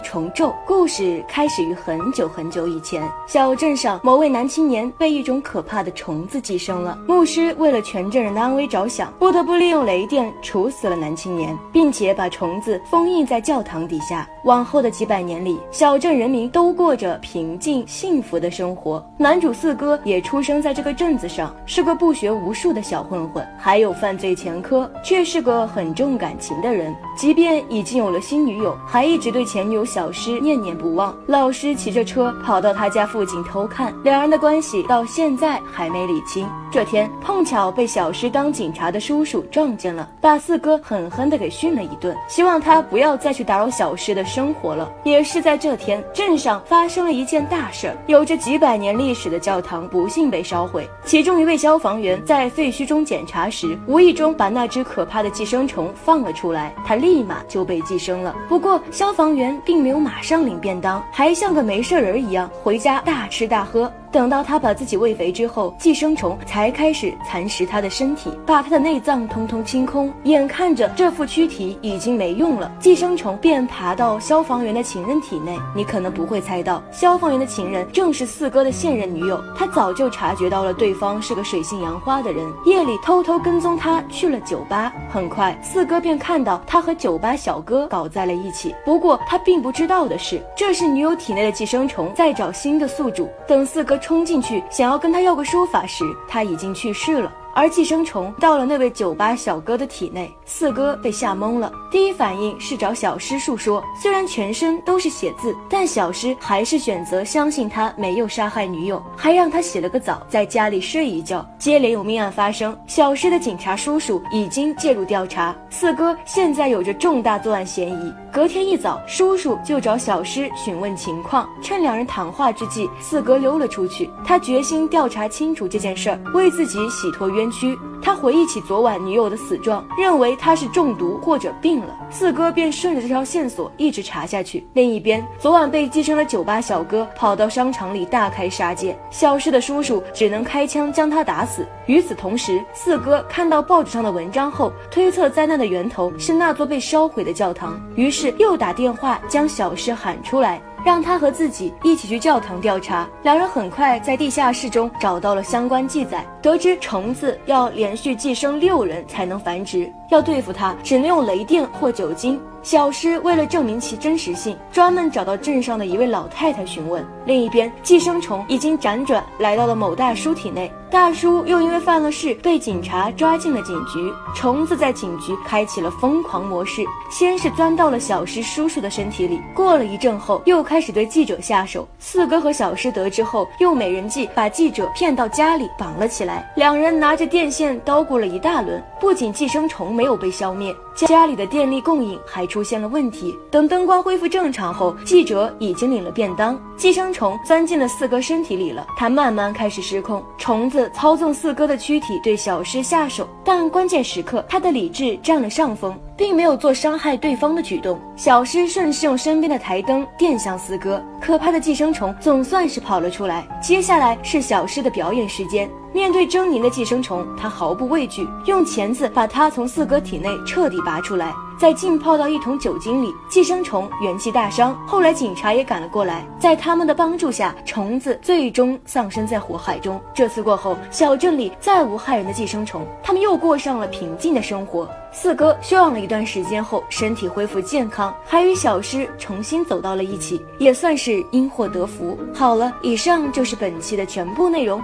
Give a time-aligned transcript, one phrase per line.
[0.00, 6.98] 重咒故事开始于很久很久以前，小镇上某位男青年被一种可怕的虫子寄生了。
[7.06, 14.28] 牧师为了全镇人的安危着想，不得不利用雷电处死了男青年，并且把虫子封印在教堂底下。
[14.46, 19.04] 往后的几百年里，小镇人民都过着平静幸福的生活。
[19.18, 26.94] 男主四哥也出生在这个镇子上，是个不学无术的小混混，还有犯罪前科，却是个很重感情的人。
[27.16, 31.12] 即便已经有了新女友，还一直对前女友小诗念念不忘。
[31.26, 36.48] 老师骑着车跑到他家附近偷看，两人的关系到现在还没理清。
[36.70, 44.24] 这天碰巧被小诗当警察的叔叔撞见了，把四哥狠狠地给训了一顿，希望他不要再去打扰小诗的。
[44.36, 47.96] 生活了，也是在这天，镇上发生了一件大事儿。
[48.06, 58.36] 有着几百年历史的教堂不幸被烧毁，其中一位消防员在废墟中检查时，无意中把那只可怕的寄生虫放了出来，他立马就被寄生了。
[58.46, 63.90] 不过，消防员并没有马上领便当，还像个没事人一样回家大吃大喝。
[64.16, 70.10] 等到他把自己喂肥之后，寄生虫才开始蚕食他的身体，把他的内脏通通清空。
[70.22, 75.54] 眼看着这副躯体已经没用了，寄生虫便爬到消防员的情人体内。
[75.74, 79.38] 你可能不会猜到，消防员的情人正是四哥的现任女友。
[79.54, 84.90] 他早就察觉到了对方是个水性杨花的人，夜里偷偷跟踪他去了酒吧。
[85.10, 88.74] 很快，四哥便看到他和酒吧小哥搞在了一起。
[88.82, 93.28] 不过他并不知道的是，这是女友体内的寄生虫在找新的宿主。
[93.46, 94.00] 等四哥。
[94.06, 97.32] 冲进去想要跟他要个说法时，他已经去世了。
[97.56, 101.72] 而寄生虫到了那位酒吧小哥的体内，四哥被吓懵了。
[101.90, 111.48] 第一反应是找小诗诉说，虽然全身都是血渍，但小诗还是选择相信他没有杀害女友，还让他洗了个澡，在家里睡一觉。
[111.58, 118.12] 接连有命案发生，小诗的警察叔叔已经介入调查，四哥现在有着重大作案嫌疑。
[118.30, 124.10] 隔天一早，叔叔就找小诗询问情况，趁两人谈话之际，四哥溜了出去。
[124.26, 127.45] 他决心调查清楚这件事儿，为自己洗脱冤。
[127.50, 131.94] 区，他回忆起昨晚女友的死状，认为她是中毒或者病了。
[132.10, 134.66] 四哥便顺着这条线索一直查下去。
[134.74, 141.66] 另一边，昨晚被寄生的酒吧小哥跑到商场里大开杀戒，消失的叔叔只能开枪将他打死。
[141.86, 150.60] 与此同时，四哥看到报纸上的文章后，推测灾难的源头是那座被烧毁的教堂，于是又打电话将小诗喊出来。
[150.86, 153.08] 让他和自己一起去教堂调查。
[153.24, 162.40] 两人很快在地下室中找到了相关记载，得知虫子要连续寄生六人才能繁殖，要对付他只能用雷电或酒精。
[162.62, 167.06] 小诗为了证明其真实性，专门找到镇上的一位老太太询问。
[167.24, 174.12] 另一边，寄生虫已经辗转来到了某大叔体内，大叔又因为犯了事被警察抓进了警局。
[174.34, 181.86] 虫子在警局开启了疯狂模式，先是钻到了小诗叔叔的身体里，过了一阵后，又开始对记者下手。
[182.00, 186.50] 四哥和小诗得知后，用美人计把记者骗到家里绑了起来。
[186.56, 192.46] 两人拿着电线捣鼓了一大轮，不仅寄生虫没有被消灭，家里的电力供应还。
[192.46, 193.36] 出现了问题。
[193.50, 196.56] 等灯光恢复正常后，记者已经领了便当。
[196.76, 200.22] 寄生虫钻进了四哥身体里了，他慢慢开始失控。
[200.38, 207.98] 虫子操纵四哥的躯体对小诗下手，但关键时刻他的理智占了上风，并没有做伤害对方的举动。
[208.14, 213.46] 小诗顺势用身边的台灯电向四哥，可怕的寄生虫总算是跑了出来。
[213.60, 215.68] 接下来是小诗的表演时间。
[215.96, 223.14] 面对狰狞的寄生虫，他毫不畏惧，用钳子把它从四哥体内彻底拔出来，再浸泡到一桶酒精里。
[223.30, 229.98] 寄生虫元气大伤，后来警察也赶了过来，在他们的帮助下，虫子最终丧生在火海中。
[230.12, 234.86] 这次过后，小镇里再无害人的寄生虫，他们又过上了平静的生活。
[235.12, 242.18] 四哥休养了一段时间后，身体恢复健康，还与小诗重新走到了一起，也算是因祸得福。
[242.34, 244.82] 好了，以上就是本期的全部内容。